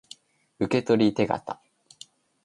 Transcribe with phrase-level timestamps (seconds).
[0.59, 0.97] 受取手
[1.27, 1.59] 形